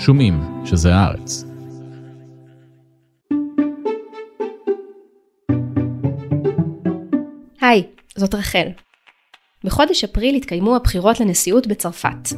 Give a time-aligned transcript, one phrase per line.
[0.00, 1.44] שומעים שזה הארץ.
[7.60, 7.82] היי,
[8.16, 8.66] זאת רחל.
[9.64, 12.28] בחודש אפריל התקיימו הבחירות לנשיאות בצרפת.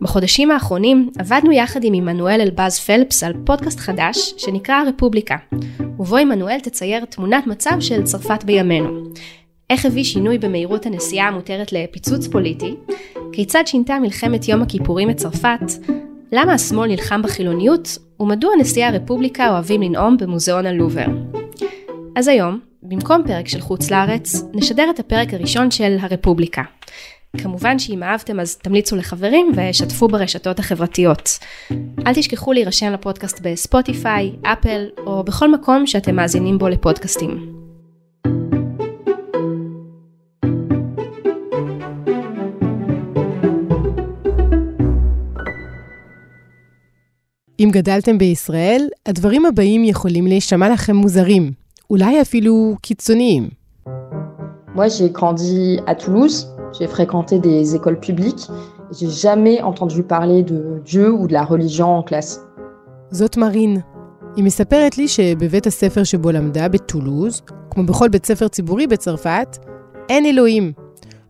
[0.00, 5.36] בחודשים האחרונים עבדנו יחד עם עמנואל אלבז פלפס על פודקאסט חדש שנקרא הרפובליקה,
[5.98, 9.04] ובו עמנואל תצייר תמונת מצב של צרפת בימינו.
[9.70, 12.74] איך הביא שינוי במהירות הנסיעה המותרת לפיצוץ פוליטי,
[13.32, 15.60] כיצד שינתה מלחמת יום הכיפורים את צרפת,
[16.36, 21.06] למה השמאל נלחם בחילוניות, ומדוע נשיאי הרפובליקה אוהבים לנאום במוזיאון הלובר.
[22.16, 26.62] אז היום, במקום פרק של חוץ לארץ, נשדר את הפרק הראשון של הרפובליקה.
[27.36, 31.38] כמובן שאם אהבתם אז תמליצו לחברים ושתפו ברשתות החברתיות.
[32.06, 37.63] אל תשכחו להירשם לפודקאסט בספוטיפיי, אפל או בכל מקום שאתם מאזינים בו לפודקאסטים.
[47.60, 51.52] אם גדלתם בישראל, הדברים הבאים יכולים להישמע לכם מוזרים,
[51.90, 53.48] אולי אפילו קיצוניים.
[54.76, 56.36] Moi, j'ai grandi à Toulouse,
[56.76, 58.44] j'ai fréquenté des écoles publiques,
[58.90, 62.40] et j'ai jamais entendu parler de Dieu ou de la religion en classe.
[63.10, 63.80] זאת מרין.
[64.36, 69.58] היא מספרת לי שבבית הספר שבו למדה, בטולוז, כמו בכל בית ספר ציבורי בצרפת,
[70.08, 70.72] אין אלוהים.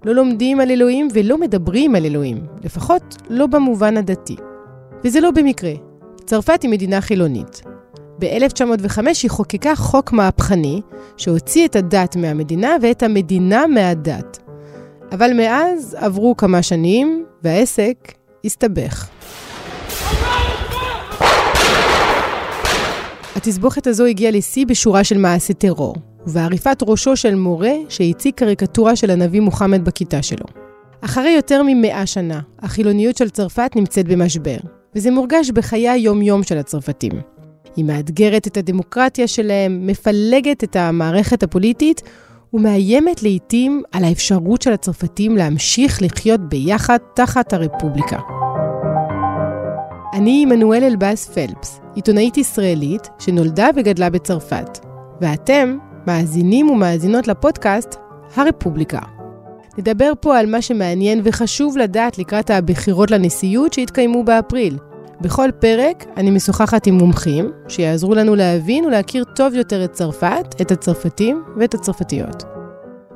[0.05, 4.37] לא לומדים על אלוהים ולא מדברים על אלוהים, לפחות לא במובן הדתי.
[5.05, 5.73] וזה לא במקרה.
[6.27, 7.63] צרפת היא מדינה חילונית.
[8.19, 10.81] ב-1905 היא חוקקה חוק מהפכני
[11.17, 14.39] שהוציא את הדת מהמדינה ואת המדינה מהדת.
[15.13, 18.13] אבל מאז עברו כמה שנים והעסק
[18.45, 19.09] הסתבך.
[23.37, 25.95] התסבוכת הזו הגיעה לשיא בשורה של מעשי טרור,
[26.27, 30.47] ובעריפת ראשו של מורה שהציג קריקטורה של הנביא מוחמד בכיתה שלו.
[31.01, 34.57] אחרי יותר ממאה שנה, החילוניות של צרפת נמצאת במשבר,
[34.97, 37.13] וזה מורגש בחיי היום-יום של הצרפתים.
[37.77, 42.03] היא מאתגרת את הדמוקרטיה שלהם, מפלגת את המערכת הפוליטית
[42.53, 48.19] ומאיימת לעתים על האפשרות של הצרפתים להמשיך לחיות ביחד תחת הרפובליקה.
[50.15, 54.79] אני עמנואל אלבאס פלפס, עיתונאית ישראלית שנולדה וגדלה בצרפת,
[55.21, 57.95] ואתם מאזינים ומאזינות לפודקאסט
[58.37, 59.14] הרפובליקה.
[59.79, 64.79] נדבר פה על מה שמעניין וחשוב לדעת לקראת הבחירות לנשיאות שהתקיימו באפריל.
[65.21, 70.71] בכל פרק אני משוחחת עם מומחים שיעזרו לנו להבין ולהכיר טוב יותר את צרפת, את
[70.71, 72.43] הצרפתים ואת הצרפתיות.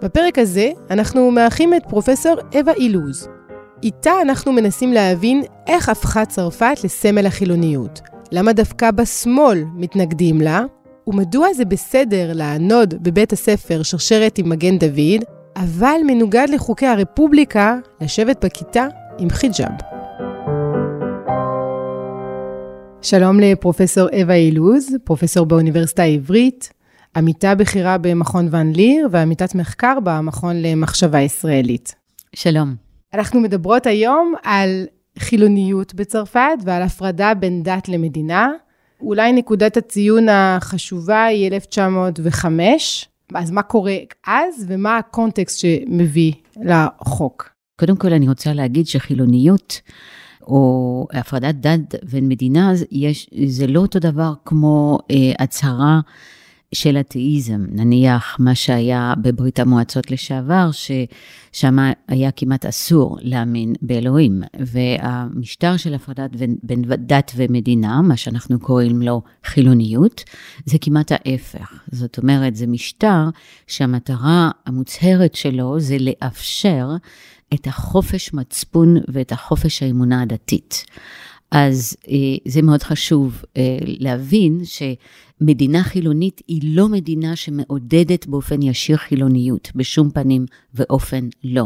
[0.03, 3.29] בפרק הזה אנחנו מארחים את פרופסור אווה אילוז.
[3.83, 8.01] איתה אנחנו מנסים להבין איך הפכה צרפת לסמל החילוניות,
[8.33, 10.65] למה דווקא בשמאל מתנגדים לה,
[11.07, 15.25] ומדוע זה בסדר לענוד בבית הספר שרשרת עם מגן דוד,
[15.65, 18.87] אבל מנוגד לחוקי הרפובליקה לשבת בכיתה
[19.19, 19.73] עם חיג'אב.
[23.03, 26.73] שלום לפרופסור אווה אילוז, פרופסור באוניברסיטה העברית,
[27.17, 31.95] עמיתה בכירה במכון ון ליר ועמיתת מחקר במכון למחשבה ישראלית.
[32.35, 32.75] שלום.
[33.15, 34.87] אנחנו מדברות היום על
[35.19, 38.51] חילוניות בצרפת ועל הפרדה בין דת למדינה.
[39.01, 43.09] אולי נקודת הציון החשובה היא 1905.
[43.35, 43.97] אז מה קורה
[44.27, 46.33] אז ומה הקונטקסט שמביא
[46.65, 47.51] לחוק?
[47.81, 49.81] קודם כל אני רוצה להגיד שחילוניות
[50.43, 56.01] או הפרדת דת ומדינה, יש, זה לא אותו דבר כמו אה, הצהרה
[56.75, 64.43] של אתאיזם, נניח מה שהיה בברית המועצות לשעבר, ששם היה כמעט אסור להאמין באלוהים.
[64.61, 66.31] והמשטר של הפרדת
[66.63, 70.25] בין דת ומדינה, מה שאנחנו קוראים לו חילוניות,
[70.65, 71.73] זה כמעט ההפך.
[71.93, 73.29] זאת אומרת, זה משטר
[73.67, 76.89] שהמטרה המוצהרת שלו זה לאפשר
[77.55, 80.85] את החופש מצפון ואת החופש האמונה הדתית.
[81.51, 82.15] אז אה,
[82.49, 90.11] זה מאוד חשוב אה, להבין שמדינה חילונית היא לא מדינה שמעודדת באופן ישיר חילוניות, בשום
[90.11, 91.65] פנים ואופן לא.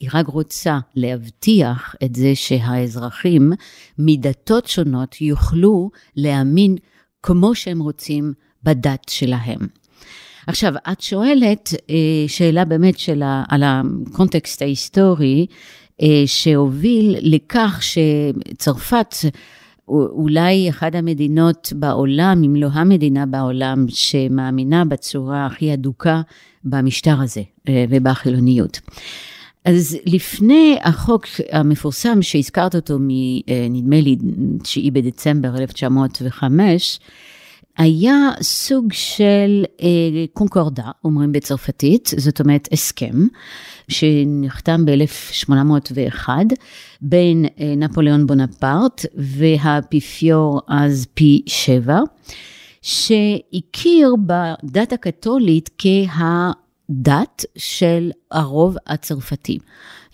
[0.00, 3.52] היא רק רוצה להבטיח את זה שהאזרחים
[3.98, 6.76] מדתות שונות יוכלו להאמין
[7.22, 8.32] כמו שהם רוצים
[8.62, 9.60] בדת שלהם.
[10.46, 15.46] עכשיו, את שואלת אה, שאלה באמת שלה, על הקונטקסט ההיסטורי,
[16.26, 19.14] שהוביל לכך שצרפת,
[19.88, 26.22] אולי אחת המדינות בעולם, אם לא המדינה בעולם, שמאמינה בצורה הכי אדוקה
[26.64, 28.80] במשטר הזה אה, ובחילוניות.
[29.64, 32.98] אז לפני החוק המפורסם שהזכרת אותו,
[33.70, 34.16] נדמה לי
[34.62, 37.00] 9 בדצמבר 1905,
[37.78, 39.86] היה סוג של אה,
[40.32, 43.26] קונקורדה, אומרים בצרפתית, זאת אומרת הסכם,
[43.88, 46.28] שנחתם ב-1801
[47.00, 52.00] בין אה, נפוליאון בונפרט והאפיפיור אז פי שבע,
[52.82, 59.58] שהכיר בדת הקתולית כהדת של הרוב הצרפתי.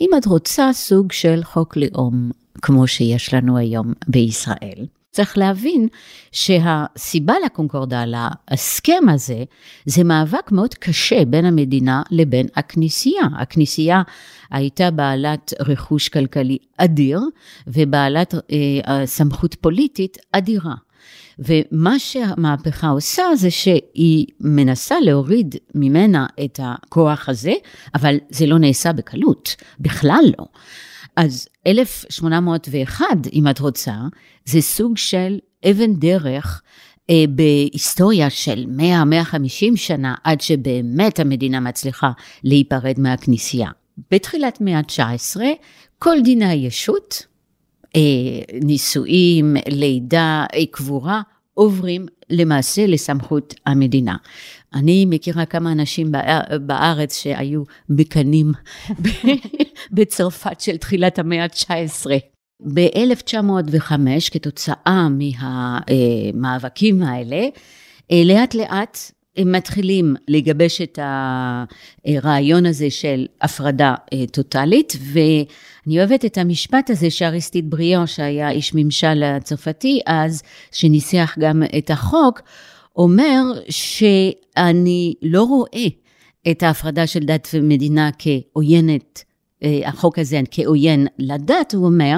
[0.00, 2.30] אם את רוצה סוג של חוק לאום,
[2.62, 4.86] כמו שיש לנו היום בישראל.
[5.10, 5.88] צריך להבין
[6.32, 9.44] שהסיבה לקונקורדה, להסכם הזה,
[9.86, 13.22] זה מאבק מאוד קשה בין המדינה לבין הכנסייה.
[13.38, 14.02] הכנסייה
[14.50, 17.20] הייתה בעלת רכוש כלכלי אדיר
[17.66, 20.74] ובעלת אה, סמכות פוליטית אדירה.
[21.38, 27.52] ומה שהמהפכה עושה זה שהיא מנסה להוריד ממנה את הכוח הזה,
[27.94, 30.44] אבל זה לא נעשה בקלות, בכלל לא.
[31.16, 33.94] אז 1801, אם את רוצה,
[34.44, 35.38] זה סוג של
[35.70, 36.62] אבן דרך
[37.10, 42.10] אה, בהיסטוריה של 100-150 שנה, עד שבאמת המדינה מצליחה
[42.44, 43.70] להיפרד מהכנסייה.
[44.10, 45.40] בתחילת מאה ה-19,
[45.98, 47.26] כל דיני הישות,
[47.96, 48.00] אה,
[48.62, 51.22] נישואים, לידה, אה, קבורה,
[51.54, 54.16] עוברים למעשה לסמכות המדינה.
[54.74, 56.12] אני מכירה כמה אנשים
[56.60, 58.52] בארץ שהיו מקנאים
[59.94, 62.06] בצרפת של תחילת המאה ה-19.
[62.74, 63.92] ב-1905,
[64.30, 67.46] כתוצאה מהמאבקים האלה,
[68.12, 68.98] לאט לאט
[69.36, 70.98] הם מתחילים לגבש את
[72.04, 78.74] הרעיון הזה של הפרדה אה, טוטאלית, ואני אוהבת את המשפט הזה שאריסטיד בריאו, שהיה איש
[78.74, 82.40] ממשל הצרפתי אז, שניסח גם את החוק,
[83.00, 85.86] אומר שאני לא רואה
[86.50, 89.24] את ההפרדה של דת ומדינה כעוינת,
[89.62, 92.16] אה, החוק הזה כעוין לדת, הוא אומר,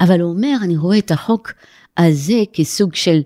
[0.00, 1.52] אבל הוא אומר, אני רואה את החוק
[1.96, 3.20] הזה כסוג של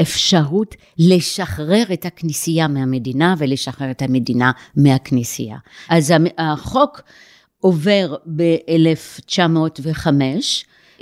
[0.00, 5.56] אפשרות לשחרר את הכנסייה מהמדינה ולשחרר את המדינה מהכנסייה.
[5.88, 7.02] אז החוק
[7.60, 10.10] עובר ב-1905,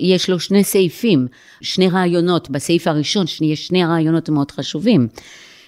[0.01, 1.27] יש לו שני סעיפים,
[1.61, 5.09] שני רעיונות, בסעיף הראשון יש שני רעיונות מאוד חשובים.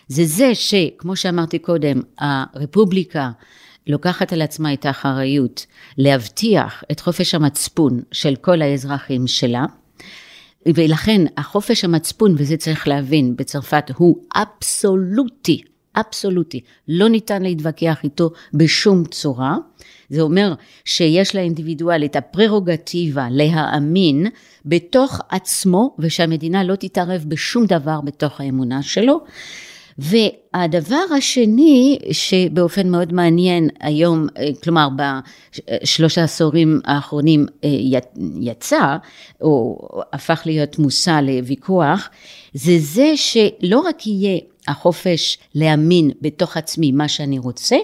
[0.08, 3.30] זה זה שכמו שאמרתי קודם, הרפובליקה
[3.86, 5.66] לוקחת על עצמה את האחריות
[5.98, 9.64] להבטיח את חופש המצפון של כל האזרחים שלה,
[10.66, 15.62] ולכן החופש המצפון, וזה צריך להבין, בצרפת הוא אבסולוטי,
[15.96, 19.56] אבסולוטי, לא ניתן להתווכח איתו בשום צורה.
[20.12, 20.54] זה אומר
[20.84, 24.26] שיש לאינדיבידואל את הפררוגטיבה להאמין
[24.64, 29.20] בתוך עצמו, ושהמדינה לא תתערב בשום דבר בתוך האמונה שלו.
[29.98, 34.26] והדבר השני שבאופן מאוד מעניין היום,
[34.62, 37.68] כלומר בשלושה העשורים האחרונים אה,
[38.40, 38.96] יצא,
[39.40, 39.78] או
[40.12, 42.08] הפך להיות מושא לוויכוח,
[42.54, 44.38] זה זה שלא רק יהיה
[44.68, 47.76] החופש להאמין בתוך עצמי מה שאני רוצה,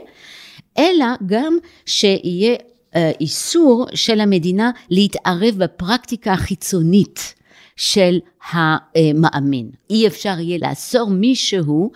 [0.79, 2.57] אלא גם שיהיה
[2.97, 7.35] אה, איסור של המדינה להתערב בפרקטיקה החיצונית
[7.77, 8.19] של
[8.51, 9.71] המאמין.
[9.91, 11.91] אי אפשר יהיה לאסור מישהו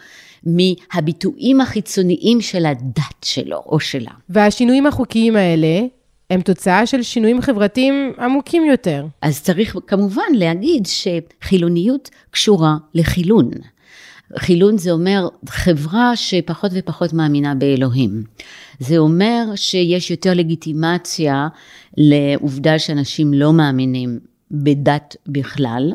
[0.47, 4.11] מהביטויים החיצוניים של הדת שלו או שלה.
[4.29, 5.81] והשינויים החוקיים האלה
[6.31, 9.07] הם תוצאה של שינויים חברתיים עמוקים יותר.
[9.23, 13.51] אז צריך כמובן להגיד שחילוניות קשורה לחילון.
[14.39, 18.23] חילון זה אומר חברה שפחות ופחות מאמינה באלוהים.
[18.79, 21.49] זה אומר שיש יותר לגיטימציה
[21.97, 24.19] לעובדה שאנשים לא מאמינים
[24.51, 25.93] בדת בכלל.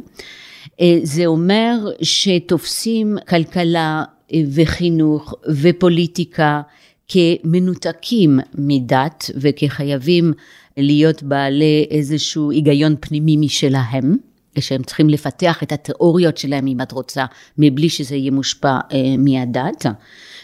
[0.81, 4.03] אה, זה אומר שתופסים כלכלה
[4.33, 6.61] אה, וחינוך ופוליטיקה
[7.07, 10.33] כמנותקים מדת וכחייבים
[10.77, 14.17] להיות בעלי איזשהו היגיון פנימי משלהם.
[14.61, 17.25] שהם צריכים לפתח את התיאוריות שלהם, אם את רוצה,
[17.57, 19.85] מבלי שזה יהיה מושפע אה, מהדת.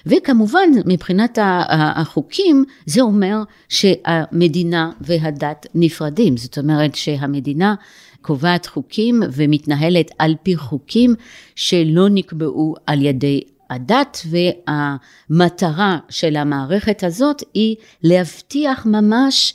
[0.05, 1.37] וכמובן, מבחינת
[1.69, 6.37] החוקים, זה אומר שהמדינה והדת נפרדים.
[6.37, 7.75] זאת אומרת שהמדינה
[8.21, 11.15] קובעת חוקים ומתנהלת על פי חוקים
[11.55, 19.53] שלא נקבעו על ידי הדת והמטרה של המערכת הזאת היא להבטיח ממש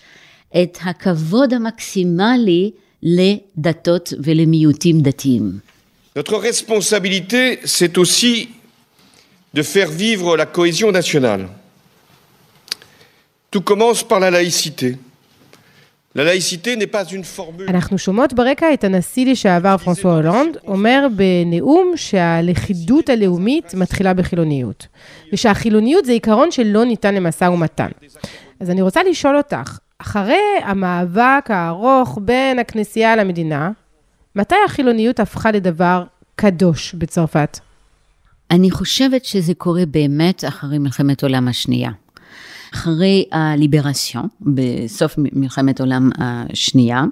[0.62, 2.70] את הכבוד המקסימלי
[3.02, 5.58] לדתות ולמיעוטים דתיים.
[6.16, 8.48] Notre responsabilité, c'est aussi
[9.54, 11.48] de faire vivre la cohésion nationale.
[13.50, 14.96] Tout commence par la laïcité.
[17.68, 24.86] אנחנו שומעות ברקע את הנשיא לשעבר פרנסואה הולנד אומר בנאום שהלכידות הלאומית מתחילה בחילוניות,
[25.32, 27.88] ושהחילוניות זה עיקרון שלא ניתן למשא ומתן.
[28.60, 33.70] אז אני רוצה לשאול אותך, אחרי המאבק הארוך בין הכנסייה למדינה,
[34.36, 36.04] מתי החילוניות הפכה לדבר
[36.36, 37.58] קדוש בצרפת?
[38.50, 41.90] אני חושבת שזה קורה באמת אחרי מלחמת העולם השנייה.
[42.74, 47.04] אחרי הליברסיון, בסוף מלחמת העולם השנייה,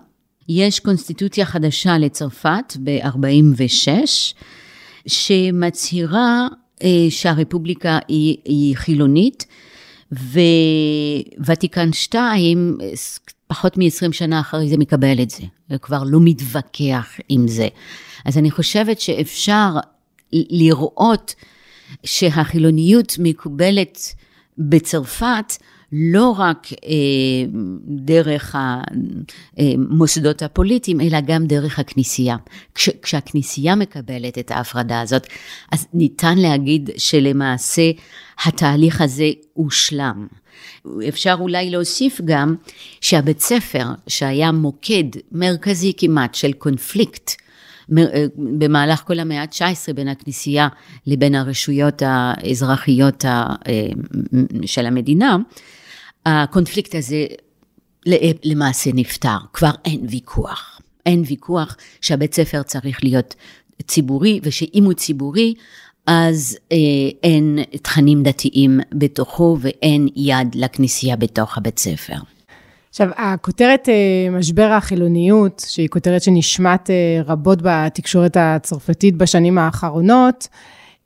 [0.49, 3.89] יש קונסטיטוציה חדשה לצרפת ב-46,
[5.07, 6.49] שמצהירה
[6.83, 9.47] אה, שהרפובליקה היא, היא חילונית,
[11.39, 12.79] וותיקן 2,
[13.47, 17.69] פחות מ-20 שנה אחרי זה מקבל את זה, וכבר לא מתווכח עם זה.
[18.25, 19.71] אז אני חושבת שאפשר
[20.33, 21.35] לראות
[22.05, 23.99] שהחילוניות מקובלת
[24.59, 25.53] בצרפת,
[25.93, 28.57] לא רק אה, דרך
[29.57, 32.37] המוסדות אה, הפוליטיים, אלא גם דרך הכנסייה.
[32.75, 35.27] כש, כשהכנסייה מקבלת את ההפרדה הזאת,
[35.73, 37.91] אז ניתן להגיד שלמעשה
[38.45, 40.27] התהליך הזה הושלם.
[41.09, 42.55] אפשר אולי להוסיף גם
[43.01, 47.31] שהבית ספר, שהיה מוקד מרכזי כמעט של קונפליקט,
[48.59, 50.69] במהלך כל המאה ה-19 בין הכנסייה
[51.07, 53.25] לבין הרשויות האזרחיות
[54.67, 55.37] של המדינה,
[56.27, 57.27] הקונפליקט הזה
[58.45, 60.81] למעשה נפתר, כבר אין ויכוח.
[61.07, 63.35] אין ויכוח שהבית ספר צריך להיות
[63.83, 65.55] ציבורי, ושאם הוא ציבורי,
[66.07, 66.77] אז אה,
[67.23, 72.36] אין תכנים דתיים בתוכו ואין יד לכנסייה בתוך הבית ספר.
[72.97, 73.95] עכשיו, הכותרת אה,
[74.31, 80.49] משבר החילוניות, שהיא כותרת שנשמעת אה, רבות בתקשורת הצרפתית בשנים האחרונות,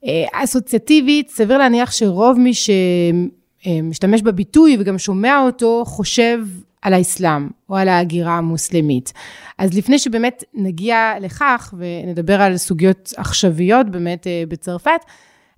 [0.04, 6.38] אה, אסוציאטיבית, סביר להניח שרוב מי שמשתמש בביטוי וגם שומע אותו, חושב
[6.82, 9.12] על האסלאם או על ההגירה המוסלמית.
[9.58, 15.00] אז לפני שבאמת נגיע לכך ונדבר על סוגיות עכשוויות באמת בצרפת,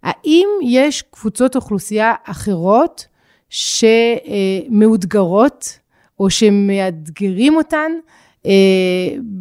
[0.02, 3.06] האם יש קבוצות אוכלוסייה אחרות
[4.68, 5.81] שמאותגרות
[6.22, 7.92] או שמאתגרים אותן
[8.46, 8.50] אה,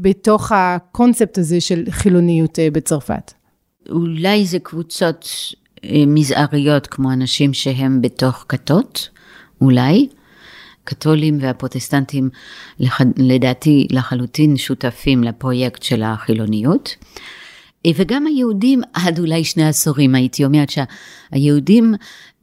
[0.01, 3.33] בתוך הקונספט הזה של חילוניות אה, בצרפת?
[3.89, 5.29] אולי זה קבוצות
[5.83, 9.09] אה, מזעריות, כמו אנשים שהם בתוך כתות,
[9.61, 10.07] אולי.
[10.83, 12.29] הקתולים והפרוטסטנטים
[13.17, 16.95] לדעתי לחלוטין שותפים לפרויקט של החילוניות.
[17.95, 21.93] וגם היהודים עד אולי שני עשורים הייתי אומרת שהיהודים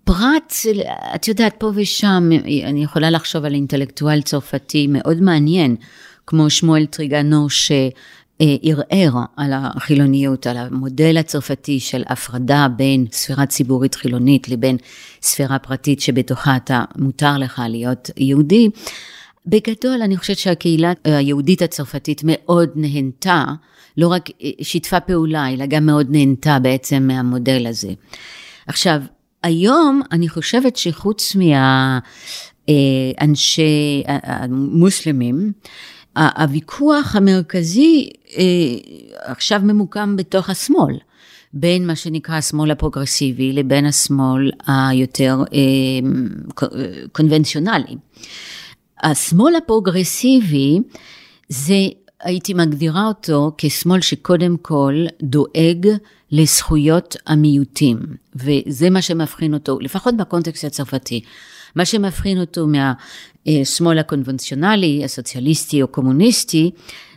[0.09, 0.55] פרט,
[1.15, 2.29] את יודעת, פה ושם,
[2.65, 5.77] אני יכולה לחשוב על אינטלקטואל צרפתי מאוד מעניין,
[6.27, 14.49] כמו שמואל טריגנו, שערער על החילוניות, על המודל הצרפתי של הפרדה בין ספירה ציבורית חילונית
[14.49, 14.77] לבין
[15.23, 18.69] ספירה פרטית שבתוכה אתה מותר לך להיות יהודי.
[19.47, 23.45] בגדול, אני חושבת שהקהילה היהודית הצרפתית מאוד נהנתה,
[23.97, 24.29] לא רק
[24.63, 27.93] שיתפה פעולה, אלא גם מאוד נהנתה בעצם מהמודל הזה.
[28.67, 29.03] עכשיו,
[29.43, 31.37] היום אני חושבת שחוץ
[32.67, 35.53] מהאנשי המוסלמים,
[36.17, 38.45] הוויכוח המרכזי אה,
[39.25, 40.99] עכשיו ממוקם בתוך השמאל.
[41.53, 46.69] בין מה שנקרא השמאל הפרוגרסיבי לבין השמאל היותר אה,
[47.13, 47.97] קונבנציונלי.
[49.03, 50.79] השמאל הפרוגרסיבי
[51.49, 51.75] זה,
[52.23, 55.89] הייתי מגדירה אותו כשמאל שקודם כל דואג
[56.33, 57.99] לזכויות המיעוטים,
[58.35, 61.21] וזה מה שמבחין אותו, לפחות בקונטקסט הצרפתי,
[61.75, 62.67] מה שמבחין אותו
[63.47, 66.71] מהשמאל הקונבנציונלי, הסוציאליסטי או קומוניסטי,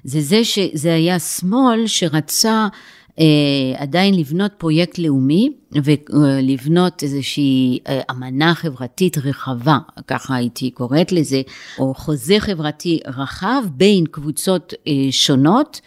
[0.04, 2.68] זה זה שזה היה שמאל שרצה
[3.20, 3.26] אה,
[3.78, 9.78] עדיין לבנות פרויקט לאומי ולבנות איזושהי אה, אמנה חברתית רחבה,
[10.08, 11.42] ככה הייתי קוראת לזה,
[11.80, 15.82] או חוזה חברתי רחב בין קבוצות אה, שונות.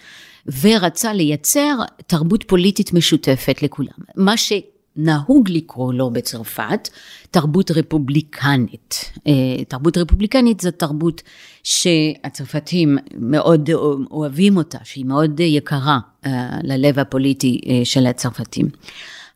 [0.61, 3.93] ורצה לייצר תרבות פוליטית משותפת לכולם.
[4.17, 6.89] מה שנהוג לקרוא לו בצרפת,
[7.31, 9.13] תרבות רפובליקנית.
[9.27, 11.23] אה, תרבות רפובליקנית זו תרבות
[11.63, 13.71] שהצרפתים מאוד
[14.11, 18.69] אוהבים אותה, שהיא מאוד יקרה אה, ללב הפוליטי אה, של הצרפתים.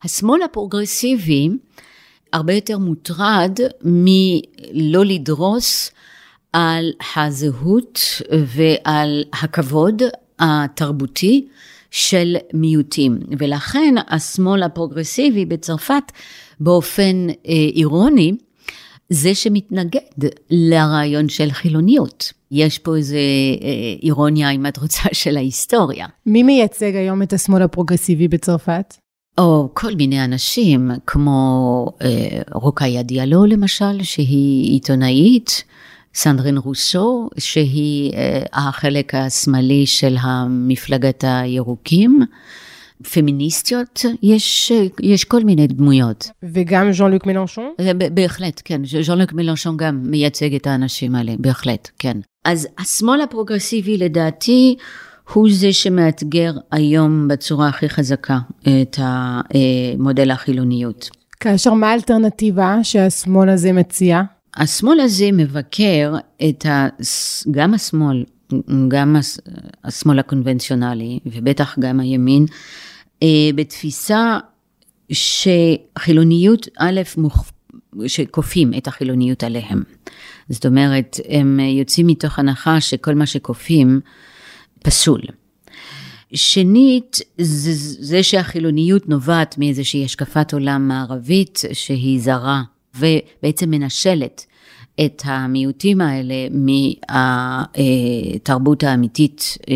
[0.03, 1.49] השמאל הפרוגרסיבי
[2.33, 5.91] הרבה יותר מוטרד מלא לדרוס
[6.53, 8.01] על הזהות
[8.31, 10.03] ועל הכבוד
[10.39, 11.47] התרבותי
[11.91, 13.19] של מיעוטים.
[13.39, 16.13] ולכן השמאל הפרוגרסיבי בצרפת
[16.61, 18.33] באופן אה, אירוני,
[19.11, 22.33] זה שמתנגד לרעיון של חילוניות.
[22.51, 23.17] יש פה איזה
[23.63, 23.69] אה,
[24.03, 26.07] אירוניה, אם את רוצה, של ההיסטוריה.
[26.27, 28.95] מי מייצג היום את השמאל הפרוגרסיבי בצרפת?
[29.39, 35.65] או כל מיני אנשים, כמו אה, רוקאיה דיאלו למשל, שהיא עיתונאית,
[36.19, 42.21] סנדרין רוסו, שהיא אה, החלק השמאלי של המפלגת הירוקים.
[43.13, 44.73] פמיניסטיות, יש,
[45.03, 46.31] יש כל מיני דמויות.
[46.43, 47.73] וגם ז'אן לוק מלנשון?
[47.81, 48.83] אה, בהחלט, כן.
[48.85, 52.17] ז'אן לוק מלנשון גם מייצג את האנשים האלה, בהחלט, כן.
[52.45, 54.77] אז השמאל הפרוגרסיבי לדעתי
[55.33, 58.99] הוא זה שמאתגר היום בצורה הכי חזקה את
[59.99, 61.11] מודל החילוניות.
[61.41, 64.23] כאשר מה האלטרנטיבה שהשמאל הזה מציע?
[64.59, 66.15] השמאל הזה מבקר
[66.49, 66.89] את ה...
[67.51, 68.25] גם השמאל,
[68.89, 69.17] גם
[69.85, 72.47] השמאל הקונבנציונלי, ובטח גם הימין,
[73.23, 74.39] אה, בתפיסה
[75.13, 77.51] שחילוניות, א', מוכ...
[78.07, 79.83] שכופים את החילוניות עליהם.
[80.49, 84.01] זאת אומרת, הם יוצאים מתוך הנחה שכל מה שכופים
[84.83, 85.21] פסול.
[86.35, 87.73] שנית, זה,
[88.05, 92.63] זה שהחילוניות נובעת מאיזושהי השקפת עולם מערבית שהיא זרה
[92.99, 94.47] ובעצם מנשלת
[95.05, 96.35] את המיעוטים האלה
[97.09, 99.75] מהתרבות האמיתית אה,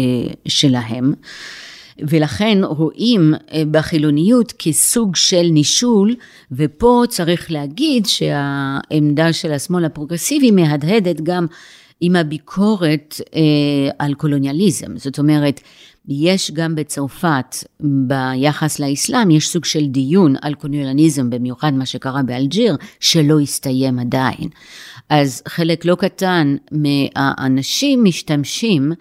[0.48, 1.12] שלהם.
[1.98, 6.14] ולכן רואים אה, בחילוניות כסוג של נישול,
[6.52, 11.46] ופה צריך להגיד שהעמדה של השמאל הפרוגרסיבי מהדהדת גם
[12.00, 13.40] עם הביקורת אה,
[13.98, 14.96] על קולוניאליזם.
[14.96, 15.60] זאת אומרת,
[16.08, 22.76] יש גם בצרפת, ביחס לאסלאם, יש סוג של דיון על קולוניאליזם, במיוחד מה שקרה באלג'יר,
[23.00, 24.48] שלא הסתיים עדיין.
[25.08, 28.92] אז חלק לא קטן מהאנשים משתמשים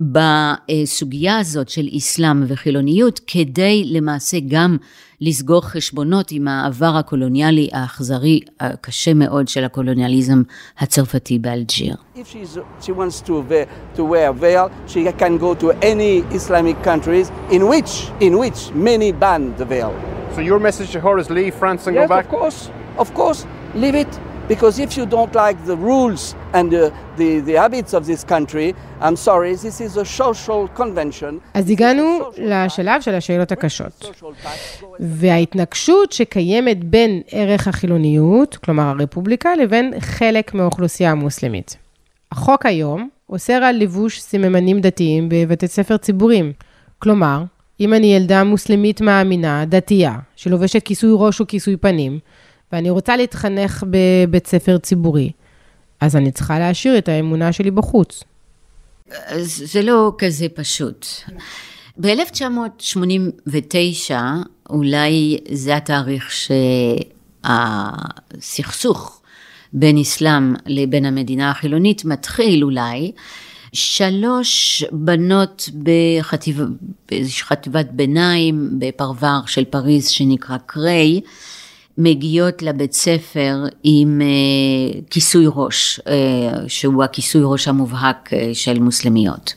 [0.00, 4.76] בסוגיה הזאת של אסלאם וחילוניות כדי למעשה גם
[5.20, 10.42] לסגור חשבונות עם העבר הקולוניאלי האכזרי הקשה מאוד של הקולוניאליזם
[10.78, 11.96] הצרפתי באלג'יר.
[12.16, 12.18] If
[12.80, 17.62] she wants to wear, to wear veil, she can go to any Islamic countries in
[17.68, 19.92] which, in which many ban the veil.
[20.34, 22.24] So your message to her is leave France and yes, go back?
[22.24, 23.40] Yes, of course, of course,
[23.82, 24.12] leave it.
[24.48, 28.74] Because if you don't like the rules and the, the, the habits of this country,
[29.00, 31.40] I'm sorry, this is a social convention.
[31.54, 34.12] אז הגענו לשלב של השאלות הקשות.
[35.00, 41.76] וההתנגשות שקיימת בין ערך החילוניות, כלומר הרפובליקה, לבין חלק מהאוכלוסייה המוסלמית.
[42.32, 46.52] החוק היום אוסר על לבוש סממנים דתיים בבתי ספר ציבוריים.
[46.98, 47.42] כלומר,
[47.80, 52.18] אם אני ילדה מוסלמית מאמינה, דתייה, שלובשת כיסוי ראש או כיסוי פנים,
[52.74, 55.30] ואני רוצה להתחנך בבית ספר ציבורי,
[56.00, 58.24] אז אני צריכה להשאיר את האמונה שלי בחוץ.
[59.38, 61.06] זה לא כזה פשוט.
[62.00, 64.12] ב-1989,
[64.70, 66.30] אולי זה התאריך
[67.44, 69.20] שהסכסוך
[69.72, 73.12] בין אסלאם לבין המדינה החילונית מתחיל אולי.
[73.72, 76.60] שלוש בנות בחטיב,
[77.10, 81.20] בחטיבת ביניים בפרבר של פריז שנקרא קריי,
[81.98, 89.54] מגיעות לבית ספר עם אה, כיסוי ראש, אה, שהוא הכיסוי ראש המובהק אה, של מוסלמיות.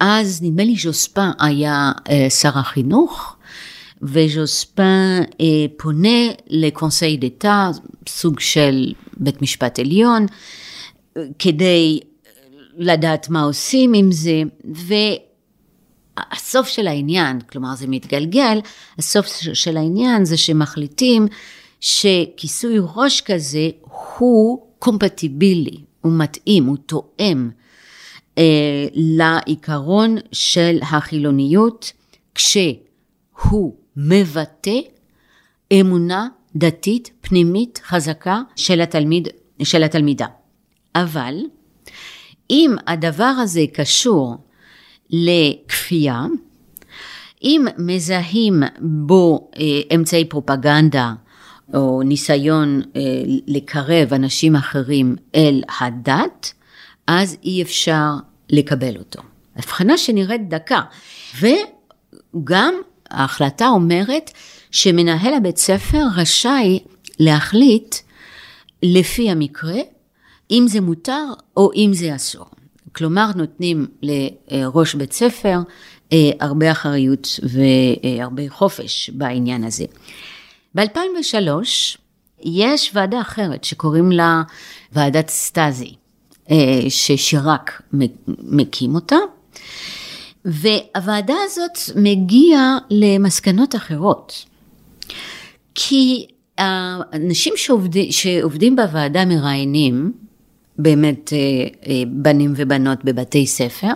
[0.00, 1.92] ואז נדמה לי ז'וספן היה
[2.28, 3.36] שר החינוך,
[4.02, 5.22] וז'וספן
[5.76, 7.70] פונה לקונסי דתה,
[8.08, 10.26] סוג של בית משפט עליון,
[11.38, 12.00] כדי
[12.78, 14.42] לדעת מה עושים עם זה,
[14.74, 14.94] ו...
[16.16, 18.60] הסוף של העניין, כלומר זה מתגלגל,
[18.98, 21.26] הסוף של העניין זה שמחליטים
[21.80, 23.70] שכיסוי ראש כזה
[24.18, 27.50] הוא קומפטיבילי, הוא מתאים, הוא תואם
[28.38, 31.92] אה, לעיקרון של החילוניות,
[32.34, 34.78] כשהוא מבטא
[35.72, 39.28] אמונה דתית פנימית חזקה של, התלמיד,
[39.62, 40.26] של התלמידה.
[40.94, 41.34] אבל
[42.50, 44.36] אם הדבר הזה קשור
[45.12, 46.24] לכפייה,
[47.42, 51.12] אם מזהים בו אה, אמצעי פרופגנדה
[51.74, 53.00] או ניסיון אה,
[53.46, 56.52] לקרב אנשים אחרים אל הדת,
[57.06, 58.10] אז אי אפשר
[58.50, 59.22] לקבל אותו.
[59.56, 60.80] הבחנה שנראית דקה.
[61.40, 62.74] וגם
[63.10, 64.30] ההחלטה אומרת
[64.70, 66.78] שמנהל הבית ספר רשאי
[67.18, 67.94] להחליט
[68.82, 69.80] לפי המקרה
[70.50, 71.24] אם זה מותר
[71.56, 72.46] או אם זה אסור.
[72.92, 75.58] כלומר, נותנים לראש בית ספר
[76.12, 79.84] אה, הרבה אחריות והרבה חופש בעניין הזה.
[80.74, 81.48] ב-2003
[82.42, 84.42] יש ועדה אחרת שקוראים לה
[84.92, 85.94] ועדת סטאזי,
[86.50, 86.56] אה,
[86.88, 87.82] ששיראק
[88.28, 89.16] מקים אותה,
[90.44, 94.44] והוועדה הזאת מגיעה למסקנות אחרות.
[95.74, 96.26] כי
[96.58, 100.12] האנשים שעובדים, שעובדים בוועדה מראיינים
[100.78, 101.38] באמת אה,
[101.86, 103.90] אה, בנים ובנות בבתי ספר,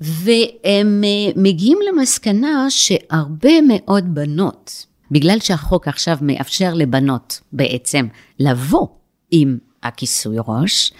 [0.00, 8.06] והם אה, מגיעים למסקנה שהרבה מאוד בנות, בגלל שהחוק עכשיו מאפשר לבנות בעצם
[8.38, 8.86] לבוא
[9.30, 10.92] עם הכיסוי ראש,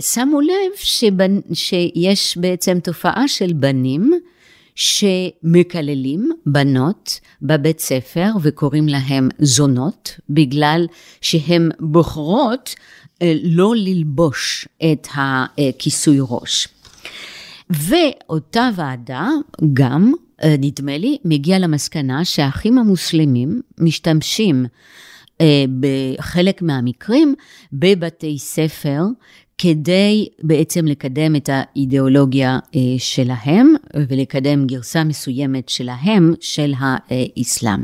[0.00, 1.40] שמו לב שבנ...
[1.52, 4.12] שיש בעצם תופעה של בנים
[4.78, 10.86] שמקללים בנות בבית ספר וקוראים להן זונות, בגלל
[11.20, 12.74] שהן בוחרות
[13.42, 16.68] לא ללבוש את הכיסוי ראש.
[17.70, 19.28] ואותה ועדה
[19.72, 20.12] גם,
[20.44, 24.66] אה, נדמה לי, מגיעה למסקנה שהאחים המוסלמים משתמשים
[25.40, 27.34] אה, בחלק מהמקרים
[27.72, 29.02] בבתי ספר
[29.58, 33.74] כדי בעצם לקדם את האידיאולוגיה אה, שלהם
[34.08, 37.82] ולקדם גרסה מסוימת שלהם של האסלאם.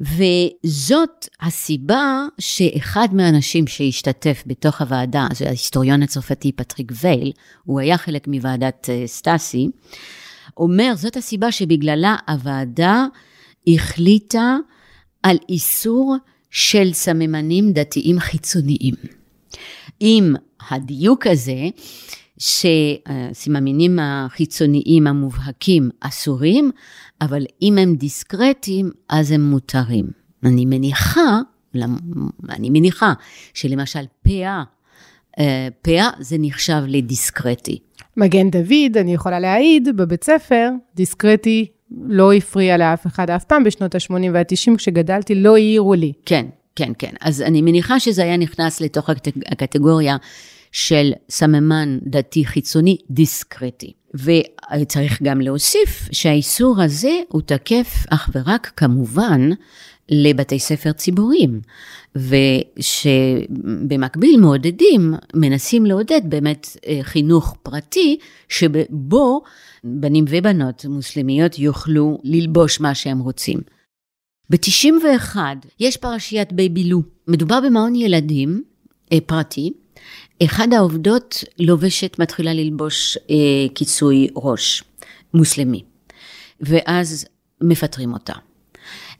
[0.00, 7.32] וזאת הסיבה שאחד מהאנשים שהשתתף בתוך הוועדה, זה ההיסטוריון הצרפתי פטריק וייל,
[7.64, 9.70] הוא היה חלק מוועדת אה, סטאסי,
[10.56, 13.06] אומר, זאת הסיבה שבגללה הוועדה
[13.66, 14.56] החליטה
[15.22, 16.16] על איסור
[16.50, 18.94] של סממנים דתיים חיצוניים.
[20.00, 20.34] עם
[20.70, 21.68] הדיוק הזה,
[22.40, 26.70] שהסממנים החיצוניים המובהקים אסורים,
[27.20, 30.06] אבל אם הם דיסקרטיים, אז הם מותרים.
[30.44, 31.40] אני מניחה,
[32.48, 33.12] אני מניחה
[33.54, 34.62] שלמשל פאה,
[35.38, 37.78] אה, פאה זה נחשב לדיסקרטי.
[38.16, 43.94] מגן דוד, אני יכולה להעיד, בבית ספר, דיסקרטי לא הפריע לאף אחד אף פעם בשנות
[43.94, 46.12] ה-80 וה-90, כשגדלתי לא העירו לי.
[46.26, 47.12] כן, כן, כן.
[47.20, 49.10] אז אני מניחה שזה היה נכנס לתוך
[49.46, 50.16] הקטגוריה
[50.72, 53.92] של סממן דתי חיצוני דיסקרטי.
[54.14, 59.50] וצריך גם להוסיף שהאיסור הזה הוא תקף אך ורק כמובן
[60.10, 61.60] לבתי ספר ציבוריים,
[62.76, 69.42] ושבמקביל מעודדים, מנסים לעודד באמת אה, חינוך פרטי, שבו
[69.84, 73.60] בנים ובנות מוסלמיות יוכלו ללבוש מה שהם רוצים.
[74.50, 75.36] ב-91
[75.80, 78.62] יש פרשיית בייבילו, מדובר במעון ילדים
[79.12, 79.72] אה, פרטי,
[80.44, 83.34] אחד העובדות לובשת, מתחילה ללבוש אה,
[83.74, 84.82] כיסוי ראש,
[85.34, 85.82] מוסלמי,
[86.60, 87.26] ואז
[87.60, 88.32] מפטרים אותה.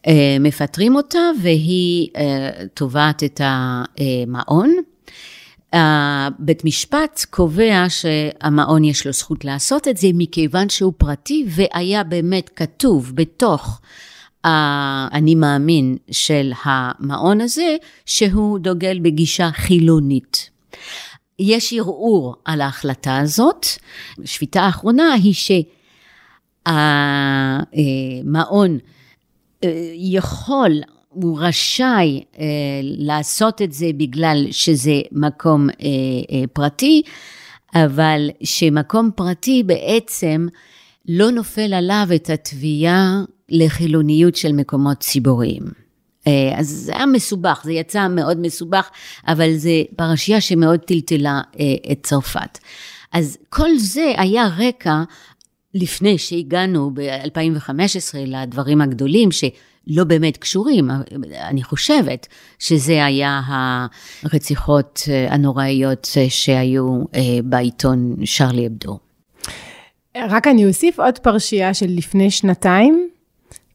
[0.07, 4.77] אה, מפטרים אותה והיא אה, תובעת את המעון.
[5.75, 12.05] אה, בית משפט קובע שהמעון יש לו זכות לעשות את זה מכיוון שהוא פרטי והיה
[12.05, 13.81] באמת כתוב בתוך
[14.45, 20.51] האני מאמין של המעון הזה שהוא דוגל בגישה חילונית.
[21.41, 23.67] יש ערעור על ההחלטה הזאת.
[24.25, 25.35] השביתה האחרונה היא
[26.67, 28.79] שהמעון
[29.65, 30.73] אה, יכול,
[31.09, 32.45] הוא רשאי אה,
[32.83, 37.03] לעשות את זה בגלל שזה מקום אה, פרטי,
[37.75, 40.47] אבל שמקום פרטי בעצם
[41.09, 45.63] לא נופל עליו את התביעה לחילוניות של מקומות ציבוריים.
[46.27, 48.91] אה, אז זה היה מסובך, זה יצא מאוד מסובך,
[49.27, 52.59] אבל זו פרשייה שמאוד טלטלה אה, את צרפת.
[53.13, 55.03] אז כל זה היה רקע
[55.75, 60.91] לפני שהגענו ב-2015 לדברים הגדולים, שלא באמת קשורים,
[61.41, 62.27] אני חושבת
[62.59, 63.41] שזה היה
[64.23, 67.05] הרציחות אה, הנוראיות שהיו
[67.45, 68.99] בעיתון שרלי אבדו.
[70.17, 73.09] רק אני אוסיף עוד פרשייה של לפני שנתיים,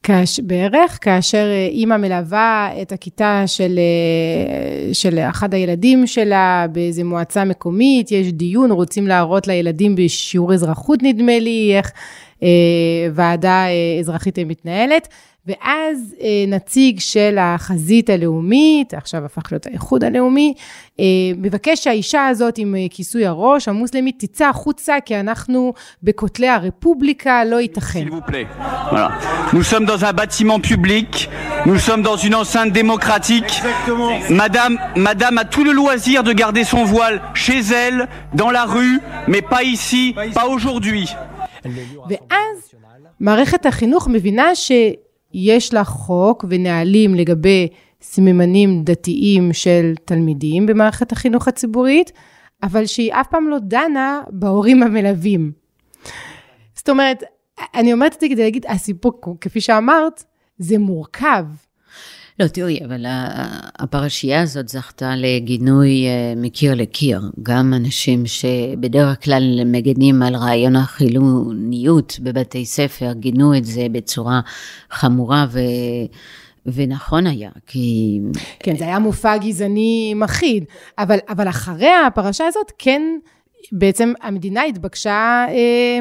[0.06, 7.04] כאש, בערך, כאשר אה, אימא מלווה את הכיתה של, אה, של אחד הילדים שלה באיזה
[7.04, 11.92] מועצה מקומית, יש דיון, רוצים להראות לילדים בשיעור אזרחות נדמה לי, איך
[12.44, 12.50] אה,
[13.14, 15.08] ועדה אה, אזרחית מתנהלת,
[15.48, 20.54] ואז אה, נציג של החזית הלאומית, עכשיו הפך להיות האיחוד הלאומי,
[21.00, 21.06] אה,
[21.38, 27.62] מבקש שהאישה הזאת עם אה, כיסוי הראש, המוסלמית, תצא החוצה, כי אנחנו בכותלי הרפובליקה, לא
[27.62, 28.08] ייתכן.
[29.54, 31.30] Nous sommes dans un bâtiment public,
[31.66, 33.52] nous sommes dans une enceinte démocratique.
[34.30, 39.00] Madame, Madame a tout le loisir de garder son voile chez elle, dans la rue,
[39.28, 41.08] mais pas ici, pas aujourd'hui.
[42.10, 42.74] ואז
[43.20, 44.72] מערכת החינוך מבינה ש...
[45.38, 47.68] יש לה חוק ונהלים לגבי
[48.02, 52.12] סממנים דתיים של תלמידים במערכת החינוך הציבורית,
[52.64, 55.52] אבל שהיא אף פעם לא דנה בהורים המלווים.
[56.76, 57.24] זאת אומרת,
[57.74, 60.24] אני אומרת את זה כדי להגיד, הסיפור, כפי שאמרת,
[60.58, 61.46] זה מורכב.
[62.40, 63.06] לא, תראי, אבל
[63.80, 67.22] הפרשייה הזאת זכתה לגינוי אה, מקיר לקיר.
[67.44, 74.42] גם אנשים שבדרך כלל מגנים על רעיון החילוניות בבתי ספר, גינו את זה בצורה
[74.92, 75.60] חמורה ו...
[76.66, 78.20] ונכון היה, כי...
[78.60, 80.64] כן, זה היה מופע גזעני מחריד,
[80.98, 83.02] אבל, אבל אחרי הפרשה הזאת, כן,
[83.72, 85.46] בעצם המדינה התבקשה...
[85.50, 86.00] אה,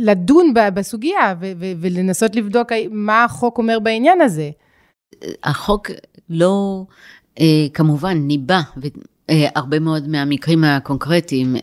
[0.00, 1.34] לדון בסוגיה
[1.80, 4.50] ולנסות לבדוק מה החוק אומר בעניין הזה.
[5.44, 5.90] החוק
[6.30, 6.84] לא,
[7.40, 8.90] אה, כמובן, ניבא אה,
[9.28, 11.62] הרבה מאוד מהמקרים הקונקרטיים אה,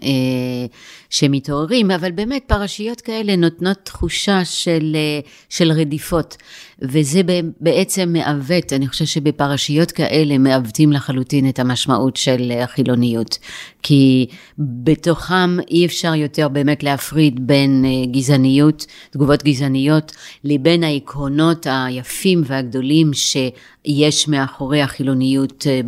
[1.10, 6.38] שמתעוררים, אבל באמת פרשיות כאלה נותנות תחושה של, אה, של רדיפות,
[6.82, 7.22] וזה
[7.60, 13.38] בעצם מעוות, אני חושבת שבפרשיות כאלה מעוותים לחלוטין את המשמעות של החילוניות,
[13.84, 14.26] כי
[14.60, 20.12] בתוכם אי אפשר יותר באמת להפריד בין אה, גזעניות, תגובות גזעניות,
[20.44, 25.82] לבין העקרונות היפים והגדולים שיש מאחורי החילוניות אה,